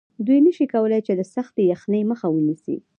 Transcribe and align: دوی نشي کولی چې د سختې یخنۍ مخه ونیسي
دوی 0.25 0.39
نشي 0.45 0.65
کولی 0.73 0.99
چې 1.07 1.13
د 1.15 1.21
سختې 1.33 1.61
یخنۍ 1.73 2.01
مخه 2.11 2.27
ونیسي 2.31 2.75